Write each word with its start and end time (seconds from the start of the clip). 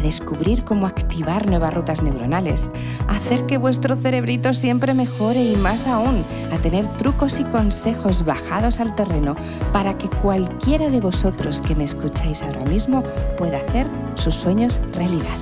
descubrir 0.00 0.64
cómo 0.64 0.86
activar 0.86 1.46
nuevas 1.46 1.74
rutas 1.74 2.02
neuronales, 2.02 2.70
hacer 3.08 3.46
que 3.46 3.58
vuestro 3.58 3.96
cerebrito 3.96 4.52
siempre 4.52 4.94
mejore 4.94 5.44
y 5.44 5.56
más 5.56 5.86
aún, 5.86 6.24
a 6.52 6.58
tener 6.58 6.86
trucos 6.88 7.40
y 7.40 7.44
consejos 7.44 8.24
bajados 8.24 8.80
al 8.80 8.94
terreno 8.94 9.36
para 9.72 9.96
que 9.96 10.08
cualquiera 10.08 10.90
de 10.90 11.00
vosotros 11.00 11.60
que 11.60 11.74
me 11.74 11.84
escucháis 11.84 12.42
ahora 12.42 12.64
mismo 12.64 13.02
pueda 13.38 13.58
hacer 13.58 13.86
sus 14.14 14.34
sueños 14.34 14.80
realidad. 14.92 15.38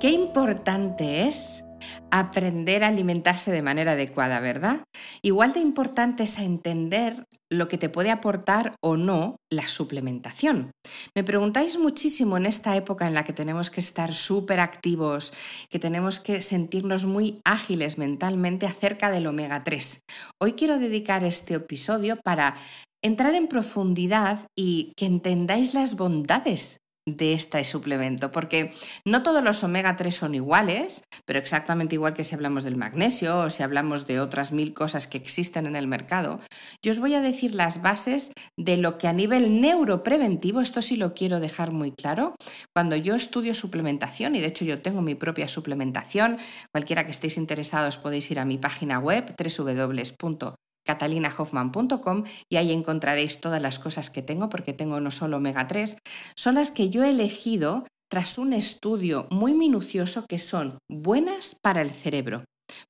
Qué 0.00 0.10
importante 0.10 1.26
es 1.26 1.64
aprender 2.10 2.84
a 2.84 2.88
alimentarse 2.88 3.50
de 3.50 3.62
manera 3.62 3.92
adecuada, 3.92 4.40
¿verdad? 4.40 4.82
Igual 5.22 5.52
de 5.52 5.60
importante 5.60 6.24
es 6.24 6.38
entender 6.38 7.24
lo 7.50 7.68
que 7.68 7.78
te 7.78 7.88
puede 7.88 8.10
aportar 8.10 8.74
o 8.82 8.96
no 8.96 9.36
la 9.50 9.68
suplementación. 9.68 10.70
Me 11.14 11.24
preguntáis 11.24 11.78
muchísimo 11.78 12.36
en 12.36 12.46
esta 12.46 12.76
época 12.76 13.06
en 13.06 13.14
la 13.14 13.24
que 13.24 13.32
tenemos 13.32 13.70
que 13.70 13.80
estar 13.80 14.14
súper 14.14 14.60
activos, 14.60 15.32
que 15.70 15.78
tenemos 15.78 16.20
que 16.20 16.42
sentirnos 16.42 17.06
muy 17.06 17.40
ágiles 17.44 17.98
mentalmente 17.98 18.66
acerca 18.66 19.10
del 19.10 19.26
omega 19.26 19.64
3. 19.64 20.00
Hoy 20.40 20.52
quiero 20.52 20.78
dedicar 20.78 21.24
este 21.24 21.54
episodio 21.54 22.16
para 22.22 22.54
entrar 23.02 23.34
en 23.34 23.48
profundidad 23.48 24.46
y 24.56 24.92
que 24.96 25.06
entendáis 25.06 25.74
las 25.74 25.96
bondades 25.96 26.78
de 27.16 27.32
este 27.32 27.64
suplemento, 27.64 28.30
porque 28.30 28.72
no 29.04 29.22
todos 29.22 29.42
los 29.42 29.62
omega 29.64 29.96
3 29.96 30.14
son 30.14 30.34
iguales, 30.34 31.04
pero 31.24 31.38
exactamente 31.38 31.94
igual 31.94 32.14
que 32.14 32.24
si 32.24 32.34
hablamos 32.34 32.64
del 32.64 32.76
magnesio 32.76 33.38
o 33.38 33.50
si 33.50 33.62
hablamos 33.62 34.06
de 34.06 34.20
otras 34.20 34.52
mil 34.52 34.74
cosas 34.74 35.06
que 35.06 35.18
existen 35.18 35.66
en 35.66 35.76
el 35.76 35.86
mercado, 35.86 36.40
yo 36.82 36.92
os 36.92 37.00
voy 37.00 37.14
a 37.14 37.20
decir 37.20 37.54
las 37.54 37.82
bases 37.82 38.32
de 38.56 38.76
lo 38.76 38.98
que 38.98 39.08
a 39.08 39.12
nivel 39.12 39.60
neuropreventivo, 39.60 40.60
esto 40.60 40.82
sí 40.82 40.96
lo 40.96 41.14
quiero 41.14 41.40
dejar 41.40 41.70
muy 41.70 41.92
claro, 41.92 42.34
cuando 42.74 42.96
yo 42.96 43.14
estudio 43.14 43.54
suplementación, 43.54 44.34
y 44.36 44.40
de 44.40 44.48
hecho 44.48 44.64
yo 44.64 44.80
tengo 44.82 45.02
mi 45.02 45.14
propia 45.14 45.48
suplementación, 45.48 46.36
cualquiera 46.72 47.04
que 47.04 47.10
estéis 47.10 47.36
interesados 47.36 47.98
podéis 47.98 48.30
ir 48.30 48.38
a 48.38 48.44
mi 48.44 48.58
página 48.58 48.98
web 48.98 49.34
www 49.38 50.67
catalinahoffman.com 50.88 52.24
y 52.50 52.56
ahí 52.56 52.72
encontraréis 52.72 53.40
todas 53.40 53.60
las 53.60 53.78
cosas 53.78 54.08
que 54.08 54.22
tengo, 54.22 54.48
porque 54.48 54.72
tengo 54.72 55.00
no 55.00 55.10
solo 55.10 55.36
omega 55.36 55.68
3, 55.68 55.98
son 56.34 56.54
las 56.54 56.70
que 56.70 56.88
yo 56.88 57.04
he 57.04 57.10
elegido 57.10 57.84
tras 58.10 58.38
un 58.38 58.54
estudio 58.54 59.26
muy 59.30 59.52
minucioso 59.52 60.24
que 60.26 60.38
son 60.38 60.78
buenas 60.90 61.56
para 61.62 61.82
el 61.82 61.90
cerebro. 61.90 62.42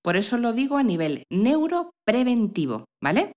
Por 0.03 0.17
eso 0.17 0.39
lo 0.39 0.53
digo 0.53 0.77
a 0.77 0.83
nivel 0.83 1.25
neuropreventivo, 1.31 2.85
¿vale? 3.03 3.33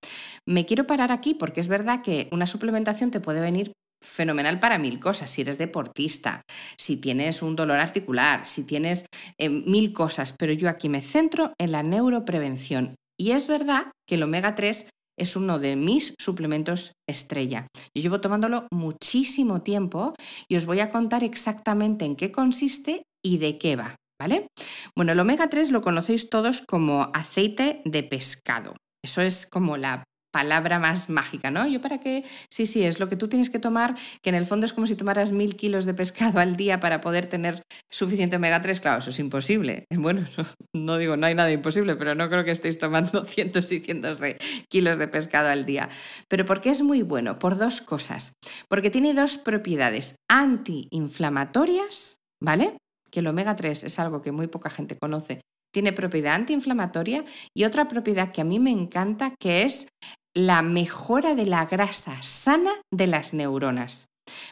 Me 0.47 0.65
quiero 0.65 0.85
parar 0.85 1.11
aquí 1.11 1.33
porque 1.33 1.59
es 1.59 1.67
verdad 1.67 2.03
que 2.03 2.29
una 2.31 2.45
suplementación 2.45 3.09
te 3.09 3.19
puede 3.19 3.41
venir 3.41 3.71
fenomenal 4.03 4.59
para 4.59 4.79
mil 4.79 4.99
cosas, 4.99 5.29
si 5.29 5.41
eres 5.41 5.57
deportista, 5.57 6.41
si 6.77 6.97
tienes 6.97 7.41
un 7.41 7.55
dolor 7.55 7.79
articular, 7.79 8.47
si 8.47 8.65
tienes 8.65 9.05
eh, 9.39 9.49
mil 9.49 9.93
cosas, 9.93 10.33
pero 10.37 10.53
yo 10.53 10.69
aquí 10.69 10.89
me 10.89 11.01
centro 11.01 11.53
en 11.59 11.71
la 11.71 11.83
neuroprevención 11.83 12.95
y 13.21 13.33
es 13.33 13.45
verdad 13.45 13.91
que 14.07 14.15
el 14.15 14.23
omega 14.23 14.55
3 14.55 14.89
es 15.15 15.35
uno 15.35 15.59
de 15.59 15.75
mis 15.75 16.15
suplementos 16.19 16.93
estrella. 17.07 17.67
Yo 17.95 18.01
llevo 18.01 18.19
tomándolo 18.19 18.65
muchísimo 18.71 19.61
tiempo 19.61 20.15
y 20.49 20.55
os 20.55 20.65
voy 20.65 20.79
a 20.79 20.89
contar 20.89 21.23
exactamente 21.23 22.05
en 22.05 22.15
qué 22.15 22.31
consiste 22.31 23.03
y 23.23 23.37
de 23.37 23.59
qué 23.59 23.75
va, 23.75 23.95
¿vale? 24.19 24.47
Bueno, 24.95 25.11
el 25.11 25.19
omega 25.19 25.51
3 25.51 25.69
lo 25.69 25.83
conocéis 25.83 26.31
todos 26.31 26.63
como 26.67 27.11
aceite 27.13 27.83
de 27.85 28.01
pescado. 28.01 28.73
Eso 29.03 29.21
es 29.21 29.45
como 29.45 29.77
la 29.77 30.03
palabra 30.31 30.79
más 30.79 31.09
mágica, 31.09 31.51
¿no? 31.51 31.67
Yo 31.67 31.81
para 31.81 31.99
qué, 31.99 32.23
sí, 32.49 32.65
sí, 32.65 32.83
es 32.83 32.99
lo 32.99 33.07
que 33.07 33.15
tú 33.15 33.27
tienes 33.27 33.49
que 33.49 33.59
tomar, 33.59 33.95
que 34.21 34.29
en 34.29 34.35
el 34.35 34.45
fondo 34.45 34.65
es 34.65 34.73
como 34.73 34.87
si 34.87 34.95
tomaras 34.95 35.31
mil 35.31 35.55
kilos 35.55 35.85
de 35.85 35.93
pescado 35.93 36.39
al 36.39 36.55
día 36.55 36.79
para 36.79 37.01
poder 37.01 37.27
tener 37.27 37.61
suficiente 37.89 38.37
omega 38.37 38.61
3, 38.61 38.79
claro, 38.79 38.99
eso 38.99 39.09
es 39.09 39.19
imposible. 39.19 39.85
Bueno, 40.01 40.25
no, 40.73 40.97
digo, 40.97 41.15
no 41.15 41.27
hay 41.27 41.35
nada 41.35 41.51
imposible, 41.51 41.95
pero 41.95 42.15
no 42.15 42.27
creo 42.27 42.43
que 42.43 42.49
estéis 42.49 42.79
tomando 42.79 43.23
cientos 43.25 43.71
y 43.71 43.81
cientos 43.81 44.19
de 44.19 44.35
kilos 44.67 44.97
de 44.97 45.07
pescado 45.07 45.49
al 45.49 45.63
día. 45.63 45.89
Pero 46.27 46.43
¿por 46.43 46.59
qué 46.59 46.71
es 46.71 46.81
muy 46.81 47.03
bueno? 47.03 47.37
Por 47.37 47.55
dos 47.55 47.81
cosas. 47.81 48.33
Porque 48.67 48.89
tiene 48.89 49.13
dos 49.13 49.37
propiedades 49.37 50.15
antiinflamatorias, 50.27 52.17
¿vale? 52.41 52.77
Que 53.11 53.19
el 53.19 53.27
omega 53.27 53.55
3 53.55 53.83
es 53.83 53.99
algo 53.99 54.23
que 54.23 54.31
muy 54.31 54.47
poca 54.47 54.71
gente 54.71 54.97
conoce 54.99 55.39
tiene 55.71 55.93
propiedad 55.93 56.35
antiinflamatoria 56.35 57.23
y 57.55 57.63
otra 57.63 57.87
propiedad 57.87 58.31
que 58.31 58.41
a 58.41 58.45
mí 58.45 58.59
me 58.59 58.71
encanta 58.71 59.33
que 59.39 59.63
es 59.63 59.87
la 60.35 60.61
mejora 60.61 61.35
de 61.35 61.45
la 61.45 61.65
grasa 61.65 62.21
sana 62.23 62.71
de 62.91 63.07
las 63.07 63.33
neuronas. 63.33 64.07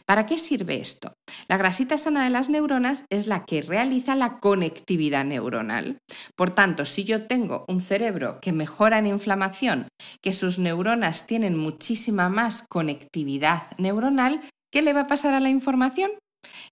¿Para 0.06 0.26
qué 0.26 0.38
sirve 0.38 0.82
esto? 0.82 1.14
La 1.48 1.56
grasita 1.56 1.98
sana 1.98 2.24
de 2.24 2.30
las 2.30 2.50
neuronas 2.50 3.06
es 3.10 3.28
la 3.28 3.46
que 3.46 3.62
realiza 3.62 4.16
la 4.16 4.40
conectividad 4.40 5.24
neuronal. 5.24 6.00
Por 6.36 6.50
tanto, 6.50 6.84
si 6.84 7.06
yo 7.06 7.28
tengo 7.28 7.66
un 7.70 7.80
cerebro 7.80 8.40
que 8.42 8.52
mejora 8.52 9.00
en 9.00 9.06
inflamación, 9.06 9.88
que 10.22 10.34
sus 10.34 10.60
neuronas 10.60 11.28
tienen 11.28 11.58
muchísima 11.58 12.28
más 12.28 12.66
conectividad 12.70 13.64
neuronal, 13.78 14.42
¿qué 14.74 14.82
le 14.82 14.94
va 14.94 15.02
a 15.02 15.08
pasar 15.08 15.34
a 15.34 15.40
la 15.40 15.50
información? 15.50 16.12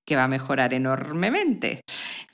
Que 0.05 0.15
va 0.15 0.25
a 0.25 0.29
mejorar 0.29 0.73
enormemente. 0.73 1.81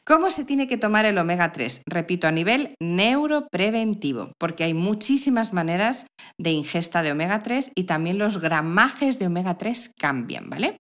¿Cómo 0.06 0.32
se 0.32 0.44
tiene 0.44 0.68
que 0.68 0.78
tomar 0.78 1.06
el 1.06 1.18
omega 1.18 1.54
3? 1.54 1.84
Repito, 1.88 2.28
a 2.28 2.32
nivel 2.32 2.76
neuropreventivo, 2.82 4.34
porque 4.38 4.66
hay 4.66 4.74
muchísimas 4.74 5.54
maneras 5.54 6.08
de 6.38 6.52
ingesta 6.52 7.02
de 7.02 7.14
omega 7.14 7.40
3 7.40 7.72
y 7.74 7.86
también 7.86 8.18
los 8.18 8.42
gramajes 8.42 9.18
de 9.18 9.28
omega 9.28 9.58
3 9.58 9.92
cambian, 9.98 10.50
¿vale? 10.50 10.76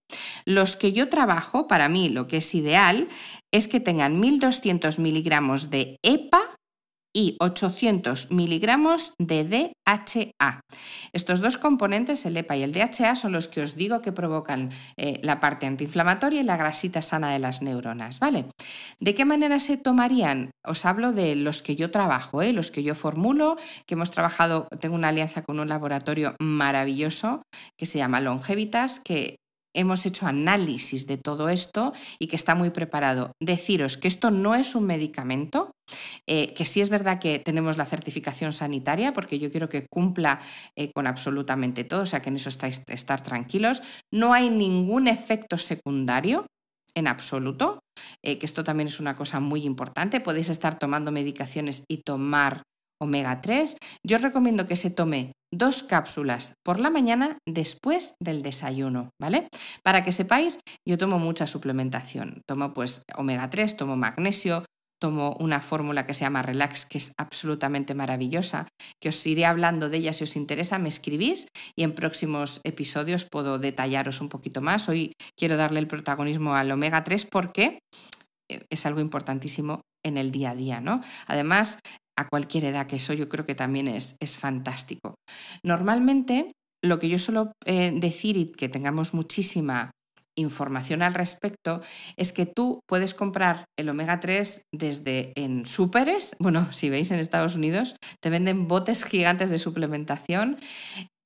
Los 0.46 0.76
que 0.76 0.92
yo 0.92 1.08
trabajo, 1.08 1.68
para 1.68 1.88
mí 1.88 2.10
lo 2.10 2.28
que 2.28 2.38
es 2.38 2.54
ideal 2.54 3.08
es 3.54 3.70
que 3.70 3.80
tengan 3.80 4.20
1200 4.20 5.00
miligramos 5.00 5.70
de 5.70 5.96
EPA 6.04 6.42
y 7.16 7.38
800 7.40 8.32
miligramos 8.32 9.14
de 9.20 9.44
DHA. 9.44 10.62
Estos 11.14 11.42
dos 11.42 11.58
componentes, 11.58 12.26
el 12.26 12.38
EPA 12.38 12.58
y 12.58 12.64
el 12.64 12.74
DHA, 12.74 13.16
son 13.16 13.32
los 13.32 13.48
que 13.48 13.62
os 13.62 13.76
digo 13.76 14.02
que 14.02 14.12
provocan 14.12 14.70
eh, 14.98 15.20
la 15.22 15.40
parte 15.40 15.68
antiinflamatoria 15.68 16.42
y 16.42 16.44
la 16.44 16.58
grasita 16.58 17.02
sana 17.02 17.32
de 17.32 17.40
las 17.40 17.62
neuronas, 17.62 18.20
¿vale? 18.20 18.46
¿De 19.00 19.14
qué 19.14 19.26
manera 19.26 19.60
se 19.60 19.78
tomarían? 19.78 20.52
Os 20.66 20.86
hablo 20.86 21.12
de 21.12 21.36
los 21.36 21.62
que 21.62 21.76
yo 21.76 21.92
trabajo, 21.92 22.42
¿eh? 22.42 22.54
los 22.54 22.72
que 22.72 22.84
yo 22.84 22.96
formulo, 22.96 23.58
que 23.86 23.94
hemos 23.94 24.12
trabajado, 24.12 24.68
tengo 24.80 24.96
una 24.96 25.10
alianza 25.10 25.44
con 25.44 25.60
un 25.60 25.70
laboratorio 25.70 26.36
maravilloso 26.40 27.44
que 27.78 27.86
se 27.86 28.00
llama 28.00 28.22
Longevitas, 28.22 29.00
que 29.00 29.38
hemos 29.76 30.06
hecho 30.06 30.28
análisis 30.28 31.08
de 31.08 31.18
todo 31.18 31.50
esto 31.50 31.94
y 32.20 32.28
que 32.28 32.36
está 32.36 32.56
muy 32.56 32.70
preparado. 32.70 33.32
Deciros 33.42 33.98
que 33.98 34.08
esto 34.08 34.32
no 34.32 34.56
es 34.56 34.76
un 34.76 34.86
medicamento, 34.86 35.72
eh, 36.28 36.54
que 36.54 36.66
sí 36.66 36.82
es 36.82 36.90
verdad 36.90 37.20
que 37.20 37.40
tenemos 37.40 37.78
la 37.78 37.86
certificación 37.86 38.54
sanitaria, 38.54 39.14
porque 39.14 39.40
yo 39.40 39.52
quiero 39.52 39.70
que 39.70 39.86
cumpla 39.92 40.40
eh, 40.78 40.92
con 40.94 41.08
absolutamente 41.08 41.84
todo, 41.84 42.02
o 42.02 42.06
sea 42.06 42.22
que 42.22 42.30
en 42.30 42.36
eso 42.36 42.50
estáis 42.50 42.84
estar 42.88 43.22
tranquilos. 43.22 43.82
No 44.12 44.34
hay 44.34 44.50
ningún 44.50 45.08
efecto 45.08 45.58
secundario 45.58 46.46
en 46.96 47.08
absoluto, 47.08 47.80
eh, 48.24 48.38
que 48.38 48.46
esto 48.46 48.64
también 48.64 48.88
es 48.88 49.00
una 49.00 49.16
cosa 49.16 49.40
muy 49.40 49.66
importante. 49.66 50.20
Podéis 50.20 50.50
estar 50.50 50.78
tomando 50.80 51.12
medicaciones 51.12 51.84
y 51.90 52.02
tomar 52.06 52.64
omega 53.02 53.42
3. 53.42 53.76
Yo 54.06 54.18
recomiendo 54.18 54.68
que 54.68 54.76
se 54.76 54.90
tome 54.90 55.34
dos 55.52 55.84
cápsulas 55.84 56.56
por 56.64 56.80
la 56.80 56.90
mañana 56.90 57.38
después 57.48 58.16
del 58.20 58.42
desayuno, 58.42 59.10
¿vale? 59.22 59.48
Para 59.84 60.04
que 60.04 60.12
sepáis, 60.12 60.60
yo 60.88 60.98
tomo 60.98 61.20
mucha 61.20 61.46
suplementación. 61.46 62.42
Tomo 62.48 62.74
pues 62.74 63.04
omega 63.16 63.50
3, 63.50 63.78
tomo 63.78 63.98
magnesio, 63.98 64.64
tomo 65.04 65.36
una 65.42 65.60
fórmula 65.60 66.06
que 66.06 66.14
se 66.14 66.22
llama 66.22 66.44
Relax, 66.44 66.86
que 66.86 66.98
es 66.98 67.12
absolutamente 67.18 67.94
maravillosa, 67.94 68.70
que 69.02 69.10
os 69.10 69.28
iré 69.28 69.44
hablando 69.44 69.90
de 69.90 69.98
ella 69.98 70.14
si 70.14 70.24
os 70.24 70.38
interesa, 70.38 70.80
me 70.80 70.88
escribís 70.88 71.48
y 71.76 71.84
en 71.84 71.94
próximos 71.94 72.62
episodios 72.64 73.26
puedo 73.30 73.60
detallaros 73.60 74.22
un 74.22 74.30
poquito 74.30 74.62
más. 74.62 74.88
Hoy 74.88 75.12
quiero 75.38 75.58
darle 75.58 75.82
el 75.82 75.88
protagonismo 75.88 76.56
al 76.56 76.72
omega 76.72 77.04
3 77.04 77.26
porque 77.26 77.80
eh, 78.50 78.62
es 78.70 78.86
algo 78.86 79.02
importantísimo 79.02 79.82
en 80.06 80.18
el 80.18 80.32
día 80.32 80.52
a 80.52 80.56
día, 80.56 80.80
¿no? 80.80 81.02
Además, 81.28 81.80
a 82.18 82.30
cualquier 82.30 82.64
edad, 82.64 82.88
que 82.88 82.96
eso 82.96 83.12
yo 83.12 83.28
creo 83.28 83.44
que 83.44 83.56
también 83.56 83.90
es, 83.90 84.16
es 84.22 84.38
fantástico. 84.38 85.16
Normalmente, 85.64 86.54
lo 86.82 86.98
que 86.98 87.10
yo 87.10 87.20
suelo 87.20 87.52
eh, 87.66 87.92
decir 87.94 88.38
y 88.38 88.46
que 88.46 88.70
tengamos 88.70 89.14
muchísima 89.14 89.92
información 90.38 91.02
al 91.02 91.14
respecto 91.14 91.82
es 92.18 92.34
que 92.34 92.46
tú 92.46 92.80
puedes 92.88 93.14
comprar 93.14 93.66
el 93.78 93.90
omega 93.90 94.20
3 94.20 94.64
desde 94.74 95.34
en 95.36 95.66
súperes, 95.66 96.36
bueno, 96.40 96.72
si 96.72 96.90
veis 96.90 97.12
en 97.12 97.20
Estados 97.20 97.56
Unidos, 97.56 97.96
te 98.22 98.30
venden 98.30 98.68
botes 98.68 99.06
gigantes 99.06 99.50
de 99.50 99.60
suplementación, 99.60 100.58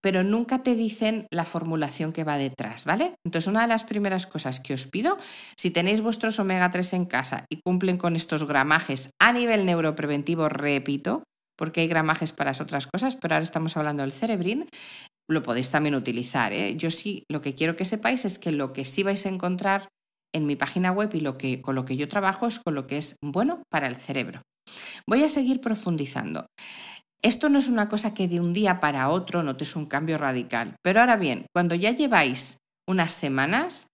pero 0.02 0.24
nunca 0.24 0.64
te 0.64 0.76
dicen 0.76 1.28
la 1.32 1.44
formulación 1.44 2.14
que 2.14 2.24
va 2.24 2.38
detrás, 2.38 2.86
¿vale? 2.86 3.16
Entonces, 3.26 3.48
una 3.48 3.62
de 3.62 3.68
las 3.68 3.84
primeras 3.84 4.28
cosas 4.28 4.60
que 4.60 4.74
os 4.74 4.88
pido, 4.88 5.18
si 5.58 5.72
tenéis 5.72 6.02
vuestros 6.02 6.40
omega 6.40 6.70
3 6.70 6.94
en 6.94 7.06
casa 7.06 7.46
y 7.50 7.60
cumplen 7.66 7.98
con 7.98 8.16
estos 8.16 8.48
gramajes 8.48 9.10
a 9.20 9.34
nivel 9.34 9.66
neuropreventivo, 9.66 10.50
repito, 10.50 11.24
porque 11.58 11.82
hay 11.82 11.88
gramajes 11.88 12.32
para 12.32 12.52
otras 12.52 12.88
cosas, 12.88 13.16
pero 13.16 13.36
ahora 13.36 13.44
estamos 13.44 13.76
hablando 13.76 14.04
del 14.04 14.12
cerebrín, 14.12 14.68
lo 15.30 15.42
podéis 15.42 15.70
también 15.70 15.96
utilizar. 15.96 16.54
¿eh? 16.54 16.76
Yo 16.78 16.92
sí, 16.92 17.24
lo 17.30 17.42
que 17.42 17.56
quiero 17.56 17.76
que 17.76 17.86
sepáis 17.86 18.26
es 18.26 18.40
que 18.40 18.52
lo 18.52 18.74
que 18.74 18.86
sí 18.86 19.04
vais 19.04 19.26
a 19.26 19.30
encontrar 19.30 19.90
en 20.34 20.46
mi 20.46 20.56
página 20.56 20.92
web 20.92 21.10
y 21.14 21.20
lo 21.20 21.38
que, 21.38 21.62
con 21.62 21.76
lo 21.76 21.86
que 21.86 21.98
yo 21.98 22.08
trabajo 22.08 22.48
es 22.48 22.60
con 22.60 22.76
lo 22.76 22.88
que 22.88 22.98
es 22.98 23.16
bueno 23.22 23.64
para 23.70 23.88
el 23.88 23.96
cerebro. 23.96 24.42
Voy 25.08 25.24
a 25.24 25.30
seguir 25.30 25.62
profundizando. 25.62 26.48
Esto 27.22 27.50
no 27.50 27.58
es 27.58 27.68
una 27.68 27.90
cosa 27.90 28.14
que 28.14 28.28
de 28.28 28.40
un 28.40 28.54
día 28.54 28.80
para 28.80 29.10
otro 29.10 29.42
notes 29.42 29.76
un 29.76 29.88
cambio 29.88 30.18
radical, 30.18 30.76
pero 30.84 31.00
ahora 31.00 31.18
bien, 31.18 31.48
cuando 31.54 31.74
ya 31.76 31.92
lleváis 31.92 32.58
unas 32.88 33.12
semanas, 33.12 33.88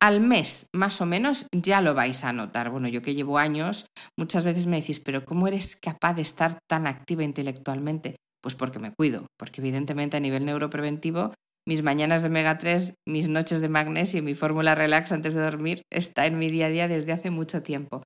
al 0.00 0.20
mes 0.20 0.66
más 0.74 1.00
o 1.00 1.06
menos 1.06 1.46
ya 1.52 1.80
lo 1.80 1.94
vais 1.94 2.24
a 2.24 2.32
notar. 2.32 2.70
Bueno, 2.70 2.88
yo 2.88 3.02
que 3.02 3.14
llevo 3.14 3.38
años, 3.38 3.86
muchas 4.18 4.44
veces 4.44 4.66
me 4.66 4.80
decís, 4.80 5.00
pero 5.00 5.24
¿cómo 5.24 5.48
eres 5.48 5.76
capaz 5.76 6.14
de 6.14 6.22
estar 6.22 6.58
tan 6.68 6.86
activa 6.86 7.24
intelectualmente? 7.24 8.16
Pues 8.46 8.54
porque 8.54 8.78
me 8.78 8.94
cuido, 8.94 9.26
porque 9.36 9.60
evidentemente 9.60 10.16
a 10.16 10.20
nivel 10.20 10.46
neuropreventivo, 10.46 11.34
mis 11.66 11.82
mañanas 11.82 12.22
de 12.22 12.28
omega 12.28 12.58
3, 12.58 12.94
mis 13.04 13.28
noches 13.28 13.60
de 13.60 13.68
magnesio 13.68 14.20
y 14.20 14.22
mi 14.22 14.36
fórmula 14.36 14.76
relax 14.76 15.10
antes 15.10 15.34
de 15.34 15.40
dormir 15.40 15.82
está 15.90 16.26
en 16.26 16.38
mi 16.38 16.48
día 16.48 16.66
a 16.66 16.68
día 16.68 16.86
desde 16.86 17.10
hace 17.10 17.30
mucho 17.30 17.64
tiempo. 17.64 18.04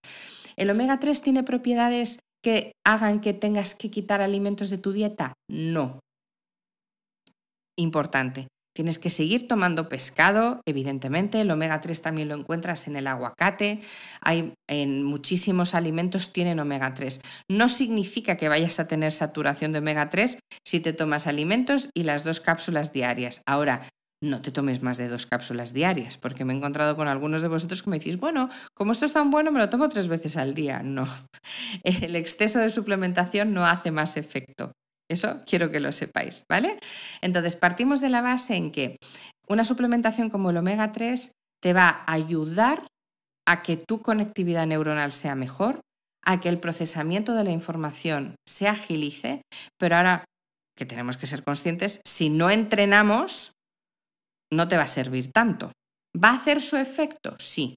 ¿El 0.56 0.70
omega 0.70 0.98
3 0.98 1.20
tiene 1.20 1.42
propiedades 1.42 2.20
que 2.42 2.72
hagan 2.86 3.20
que 3.20 3.34
tengas 3.34 3.74
que 3.74 3.90
quitar 3.90 4.22
alimentos 4.22 4.70
de 4.70 4.78
tu 4.78 4.92
dieta? 4.92 5.34
No. 5.46 6.00
Importante. 7.76 8.48
Tienes 8.80 8.98
que 8.98 9.10
seguir 9.10 9.46
tomando 9.46 9.90
pescado, 9.90 10.62
evidentemente, 10.64 11.38
el 11.42 11.50
omega 11.50 11.82
3 11.82 12.00
también 12.00 12.28
lo 12.28 12.34
encuentras 12.34 12.88
en 12.88 12.96
el 12.96 13.08
aguacate, 13.08 13.78
hay 14.22 14.54
en 14.70 15.02
muchísimos 15.02 15.74
alimentos 15.74 16.32
tienen 16.32 16.58
omega 16.60 16.94
3. 16.94 17.20
No 17.50 17.68
significa 17.68 18.38
que 18.38 18.48
vayas 18.48 18.80
a 18.80 18.88
tener 18.88 19.12
saturación 19.12 19.72
de 19.72 19.80
omega 19.80 20.08
3 20.08 20.38
si 20.66 20.80
te 20.80 20.94
tomas 20.94 21.26
alimentos 21.26 21.90
y 21.94 22.04
las 22.04 22.24
dos 22.24 22.40
cápsulas 22.40 22.94
diarias. 22.94 23.42
Ahora, 23.46 23.82
no 24.24 24.40
te 24.40 24.50
tomes 24.50 24.82
más 24.82 24.96
de 24.96 25.08
dos 25.08 25.26
cápsulas 25.26 25.74
diarias, 25.74 26.16
porque 26.16 26.46
me 26.46 26.54
he 26.54 26.56
encontrado 26.56 26.96
con 26.96 27.06
algunos 27.06 27.42
de 27.42 27.48
vosotros 27.48 27.82
que 27.82 27.90
me 27.90 27.98
decís, 27.98 28.16
bueno, 28.16 28.48
como 28.72 28.92
esto 28.92 29.04
es 29.04 29.12
tan 29.12 29.30
bueno, 29.30 29.52
me 29.52 29.58
lo 29.58 29.68
tomo 29.68 29.90
tres 29.90 30.08
veces 30.08 30.38
al 30.38 30.54
día. 30.54 30.82
No, 30.82 31.06
el 31.84 32.16
exceso 32.16 32.60
de 32.60 32.70
suplementación 32.70 33.52
no 33.52 33.66
hace 33.66 33.90
más 33.90 34.16
efecto. 34.16 34.72
Eso 35.10 35.40
quiero 35.44 35.70
que 35.70 35.80
lo 35.80 35.90
sepáis, 35.92 36.44
¿vale? 36.48 36.78
Entonces, 37.20 37.56
partimos 37.56 38.00
de 38.00 38.10
la 38.10 38.22
base 38.22 38.54
en 38.54 38.70
que 38.70 38.96
una 39.48 39.64
suplementación 39.64 40.30
como 40.30 40.50
el 40.50 40.56
omega 40.56 40.92
3 40.92 41.32
te 41.60 41.72
va 41.72 42.04
a 42.06 42.12
ayudar 42.12 42.86
a 43.46 43.62
que 43.62 43.76
tu 43.76 44.02
conectividad 44.02 44.66
neuronal 44.66 45.10
sea 45.10 45.34
mejor, 45.34 45.80
a 46.24 46.40
que 46.40 46.48
el 46.48 46.60
procesamiento 46.60 47.34
de 47.34 47.44
la 47.44 47.50
información 47.50 48.36
se 48.48 48.68
agilice, 48.68 49.42
pero 49.78 49.96
ahora 49.96 50.24
que 50.76 50.86
tenemos 50.86 51.16
que 51.16 51.26
ser 51.26 51.42
conscientes, 51.42 52.00
si 52.06 52.30
no 52.30 52.48
entrenamos, 52.48 53.52
no 54.52 54.68
te 54.68 54.76
va 54.76 54.84
a 54.84 54.86
servir 54.86 55.32
tanto. 55.32 55.72
¿Va 56.16 56.30
a 56.30 56.34
hacer 56.34 56.62
su 56.62 56.76
efecto? 56.76 57.36
Sí. 57.38 57.74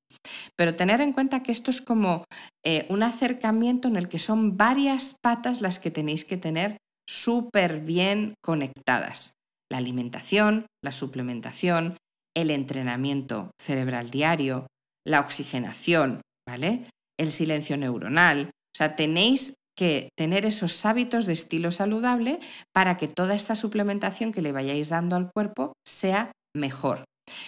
Pero 0.55 0.75
tener 0.75 1.01
en 1.01 1.13
cuenta 1.13 1.43
que 1.43 1.51
esto 1.51 1.69
es 1.71 1.81
como 1.81 2.25
eh, 2.65 2.85
un 2.89 3.03
acercamiento 3.03 3.87
en 3.87 3.95
el 3.95 4.07
que 4.07 4.19
son 4.19 4.57
varias 4.57 5.15
patas 5.21 5.61
las 5.61 5.79
que 5.79 5.91
tenéis 5.91 6.25
que 6.25 6.37
tener 6.37 6.77
súper 7.07 7.81
bien 7.81 8.35
conectadas. 8.43 9.33
La 9.71 9.77
alimentación, 9.77 10.67
la 10.83 10.91
suplementación, 10.91 11.97
el 12.35 12.51
entrenamiento 12.51 13.51
cerebral 13.59 14.09
diario, 14.09 14.67
la 15.05 15.19
oxigenación, 15.19 16.21
¿vale? 16.47 16.85
El 17.19 17.31
silencio 17.31 17.77
neuronal. 17.77 18.49
O 18.49 18.77
sea, 18.77 18.95
tenéis 18.95 19.55
que 19.75 20.09
tener 20.17 20.45
esos 20.45 20.85
hábitos 20.85 21.25
de 21.25 21.33
estilo 21.33 21.71
saludable 21.71 22.39
para 22.73 22.97
que 22.97 23.07
toda 23.07 23.35
esta 23.35 23.55
suplementación 23.55 24.31
que 24.31 24.41
le 24.41 24.51
vayáis 24.51 24.89
dando 24.89 25.15
al 25.15 25.31
cuerpo 25.31 25.73
sea 25.87 26.31
mejor. 26.55 27.03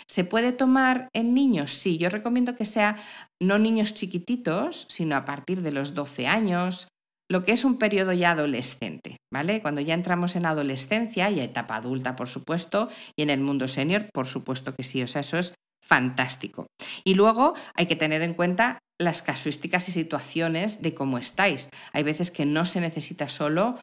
¿Se 0.10 0.24
puede 0.24 0.52
tomar 0.52 1.10
en 1.14 1.34
niños? 1.34 1.72
Sí, 1.72 1.98
yo 1.98 2.10
recomiendo 2.10 2.56
que 2.56 2.66
sea 2.66 2.96
no 3.42 3.60
niños 3.60 3.94
chiquititos, 3.94 4.88
sino 4.90 5.16
a 5.16 5.26
partir 5.26 5.62
de 5.62 5.72
los 5.72 5.94
12 5.94 6.28
años, 6.28 6.88
lo 7.30 7.44
que 7.44 7.52
es 7.52 7.66
un 7.66 7.78
periodo 7.78 8.14
ya 8.14 8.32
adolescente, 8.32 9.18
¿vale? 9.34 9.62
Cuando 9.62 9.82
ya 9.82 9.94
entramos 9.94 10.36
en 10.36 10.46
adolescencia 10.46 11.30
y 11.32 11.40
etapa 11.40 11.78
adulta, 11.78 12.16
por 12.16 12.28
supuesto, 12.28 12.90
y 13.18 13.24
en 13.24 13.30
el 13.30 13.42
mundo 13.42 13.68
senior, 13.68 14.08
por 14.14 14.28
supuesto 14.28 14.74
que 14.76 14.84
sí, 14.84 15.02
o 15.02 15.08
sea, 15.08 15.22
eso 15.22 15.38
es 15.38 15.54
fantástico. 15.84 16.68
Y 17.04 17.14
luego 17.14 17.54
hay 17.76 17.86
que 17.86 17.96
tener 17.96 18.22
en 18.22 18.34
cuenta 18.34 18.80
las 19.00 19.22
casuísticas 19.22 19.90
y 19.90 19.92
situaciones 19.92 20.82
de 20.82 20.94
cómo 20.94 21.18
estáis. 21.18 21.70
Hay 21.94 22.04
veces 22.04 22.32
que 22.32 22.46
no 22.46 22.66
se 22.66 22.80
necesita 22.80 23.28
solo 23.30 23.76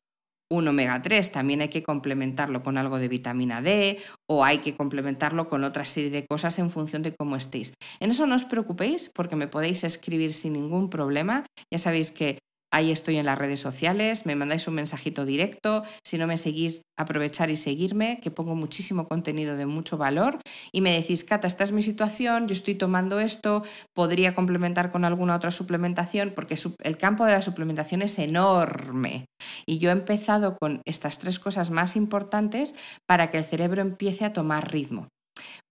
un 0.50 0.68
omega 0.68 1.00
3, 1.00 1.32
también 1.32 1.62
hay 1.62 1.68
que 1.68 1.82
complementarlo 1.82 2.62
con 2.62 2.76
algo 2.76 2.98
de 2.98 3.08
vitamina 3.08 3.62
D 3.62 3.98
o 4.28 4.44
hay 4.44 4.58
que 4.58 4.76
complementarlo 4.76 5.48
con 5.48 5.64
otra 5.64 5.86
serie 5.86 6.10
de 6.10 6.26
cosas 6.26 6.58
en 6.58 6.68
función 6.68 7.02
de 7.02 7.14
cómo 7.18 7.36
estéis. 7.36 7.72
En 8.00 8.10
eso 8.10 8.26
no 8.26 8.34
os 8.34 8.44
preocupéis 8.44 9.10
porque 9.14 9.36
me 9.36 9.48
podéis 9.48 9.82
escribir 9.82 10.34
sin 10.34 10.52
ningún 10.52 10.90
problema. 10.90 11.44
Ya 11.72 11.78
sabéis 11.78 12.10
que 12.10 12.38
Ahí 12.72 12.90
estoy 12.90 13.18
en 13.18 13.26
las 13.26 13.38
redes 13.38 13.60
sociales, 13.60 14.24
me 14.24 14.34
mandáis 14.34 14.66
un 14.66 14.74
mensajito 14.74 15.26
directo, 15.26 15.82
si 16.02 16.16
no 16.16 16.26
me 16.26 16.38
seguís, 16.38 16.82
aprovechar 16.98 17.50
y 17.50 17.56
seguirme, 17.56 18.18
que 18.20 18.30
pongo 18.30 18.54
muchísimo 18.54 19.06
contenido 19.06 19.56
de 19.56 19.66
mucho 19.66 19.98
valor 19.98 20.38
y 20.72 20.80
me 20.80 20.92
decís, 20.92 21.22
Cata, 21.22 21.46
esta 21.46 21.64
es 21.64 21.72
mi 21.72 21.82
situación, 21.82 22.48
yo 22.48 22.54
estoy 22.54 22.74
tomando 22.74 23.20
esto, 23.20 23.62
podría 23.94 24.34
complementar 24.34 24.90
con 24.90 25.04
alguna 25.04 25.36
otra 25.36 25.50
suplementación, 25.50 26.32
porque 26.34 26.56
el 26.82 26.96
campo 26.96 27.26
de 27.26 27.32
la 27.32 27.42
suplementación 27.42 28.00
es 28.00 28.18
enorme. 28.18 29.26
Y 29.66 29.78
yo 29.78 29.90
he 29.90 29.92
empezado 29.92 30.56
con 30.56 30.80
estas 30.86 31.18
tres 31.18 31.38
cosas 31.38 31.70
más 31.70 31.94
importantes 31.94 32.74
para 33.06 33.30
que 33.30 33.38
el 33.38 33.44
cerebro 33.44 33.82
empiece 33.82 34.24
a 34.24 34.32
tomar 34.32 34.72
ritmo. 34.72 35.08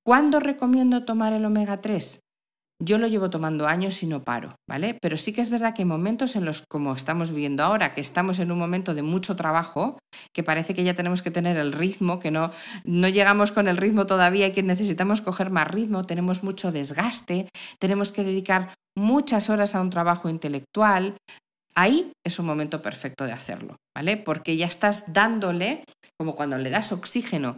¿Cuándo 0.06 0.40
recomiendo 0.40 1.06
tomar 1.06 1.34
el 1.34 1.46
omega 1.46 1.82
3? 1.82 2.20
Yo 2.84 2.98
lo 2.98 3.06
llevo 3.06 3.30
tomando 3.30 3.68
años 3.68 4.02
y 4.02 4.08
no 4.08 4.24
paro, 4.24 4.56
¿vale? 4.68 4.98
Pero 5.00 5.16
sí 5.16 5.34
que 5.34 5.42
es 5.42 5.52
verdad 5.52 5.76
que 5.76 5.84
hay 5.84 5.86
momentos 5.88 6.36
en 6.36 6.46
los, 6.46 6.64
como 6.68 6.96
estamos 6.96 7.30
viviendo 7.30 7.64
ahora, 7.64 7.94
que 7.94 8.02
estamos 8.02 8.40
en 8.40 8.52
un 8.52 8.58
momento 8.58 8.96
de 8.96 9.04
mucho 9.04 9.36
trabajo, 9.36 10.00
que 10.34 10.42
parece 10.42 10.74
que 10.74 10.84
ya 10.84 10.96
tenemos 10.96 11.22
que 11.22 11.30
tener 11.30 11.58
el 11.58 11.74
ritmo, 11.74 12.18
que 12.18 12.32
no, 12.32 12.50
no 12.84 13.08
llegamos 13.08 13.52
con 13.52 13.68
el 13.68 13.78
ritmo 13.78 14.08
todavía 14.08 14.48
y 14.48 14.52
que 14.52 14.64
necesitamos 14.64 15.22
coger 15.22 15.52
más 15.52 15.68
ritmo, 15.68 16.06
tenemos 16.06 16.44
mucho 16.44 16.72
desgaste, 16.72 17.50
tenemos 17.78 18.12
que 18.12 18.24
dedicar 18.24 18.74
muchas 18.98 19.52
horas 19.52 19.76
a 19.76 19.82
un 19.82 19.92
trabajo 19.92 20.28
intelectual. 20.28 21.14
Ahí 21.76 22.12
es 22.26 22.40
un 22.40 22.48
momento 22.48 22.82
perfecto 22.82 23.26
de 23.26 23.32
hacerlo, 23.32 23.76
¿vale? 23.96 24.18
Porque 24.18 24.58
ya 24.58 24.66
estás 24.66 25.14
dándole, 25.14 25.84
como 26.18 26.36
cuando 26.36 26.58
le 26.58 26.72
das 26.72 26.92
oxígeno 26.92 27.58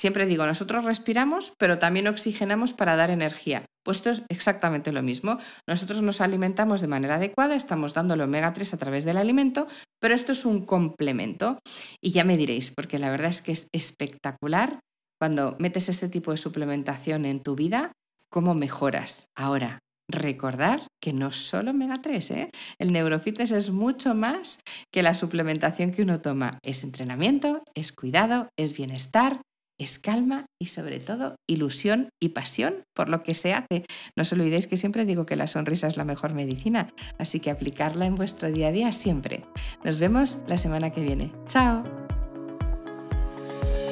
Siempre 0.00 0.24
digo, 0.24 0.46
nosotros 0.46 0.84
respiramos, 0.84 1.52
pero 1.58 1.78
también 1.78 2.08
oxigenamos 2.08 2.72
para 2.72 2.96
dar 2.96 3.10
energía. 3.10 3.66
Pues 3.84 3.98
esto 3.98 4.08
es 4.08 4.22
exactamente 4.30 4.92
lo 4.92 5.02
mismo. 5.02 5.36
Nosotros 5.68 6.00
nos 6.00 6.22
alimentamos 6.22 6.80
de 6.80 6.86
manera 6.86 7.16
adecuada, 7.16 7.54
estamos 7.54 7.92
dándole 7.92 8.24
omega 8.24 8.50
3 8.50 8.72
a 8.72 8.78
través 8.78 9.04
del 9.04 9.18
alimento, 9.18 9.66
pero 10.00 10.14
esto 10.14 10.32
es 10.32 10.46
un 10.46 10.64
complemento. 10.64 11.58
Y 12.00 12.12
ya 12.12 12.24
me 12.24 12.38
diréis, 12.38 12.72
porque 12.74 12.98
la 12.98 13.10
verdad 13.10 13.28
es 13.28 13.42
que 13.42 13.52
es 13.52 13.68
espectacular 13.72 14.80
cuando 15.20 15.56
metes 15.58 15.90
este 15.90 16.08
tipo 16.08 16.30
de 16.30 16.38
suplementación 16.38 17.26
en 17.26 17.42
tu 17.42 17.54
vida, 17.54 17.92
cómo 18.30 18.54
mejoras. 18.54 19.26
Ahora, 19.36 19.80
recordar 20.10 20.80
que 20.98 21.12
no 21.12 21.30
solo 21.30 21.72
omega 21.72 22.00
3, 22.00 22.30
¿eh? 22.30 22.50
el 22.78 22.94
neurofitness 22.94 23.52
es 23.52 23.70
mucho 23.70 24.14
más 24.14 24.60
que 24.90 25.02
la 25.02 25.12
suplementación 25.12 25.90
que 25.90 26.00
uno 26.00 26.22
toma. 26.22 26.58
Es 26.62 26.84
entrenamiento, 26.84 27.62
es 27.74 27.92
cuidado, 27.92 28.48
es 28.56 28.74
bienestar, 28.74 29.42
es 29.80 29.98
calma 29.98 30.46
y 30.60 30.66
sobre 30.66 31.00
todo 31.00 31.36
ilusión 31.48 32.10
y 32.22 32.30
pasión 32.30 32.82
por 32.94 33.08
lo 33.08 33.22
que 33.22 33.34
se 33.34 33.54
hace. 33.54 33.84
No 34.16 34.22
os 34.22 34.32
olvidéis 34.32 34.66
que 34.66 34.76
siempre 34.76 35.06
digo 35.06 35.26
que 35.26 35.36
la 35.36 35.46
sonrisa 35.46 35.86
es 35.86 35.96
la 35.96 36.04
mejor 36.04 36.34
medicina, 36.34 36.88
así 37.18 37.40
que 37.40 37.50
aplicarla 37.50 38.06
en 38.06 38.14
vuestro 38.14 38.52
día 38.52 38.68
a 38.68 38.72
día 38.72 38.92
siempre. 38.92 39.44
Nos 39.82 39.98
vemos 39.98 40.38
la 40.46 40.58
semana 40.58 40.90
que 40.90 41.00
viene. 41.00 41.32
¡Chao! 41.46 41.99